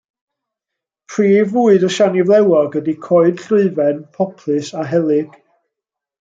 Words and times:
Prif 1.11 1.51
fwyd 1.51 1.85
y 1.87 1.89
siani 1.97 2.25
flewog 2.31 2.79
ydy 2.81 2.97
coed 3.09 3.45
llwyfen, 3.49 4.01
poplys 4.19 4.73
a 4.83 4.89
helyg. 4.95 5.39